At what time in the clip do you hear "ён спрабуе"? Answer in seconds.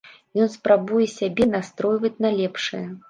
0.45-1.07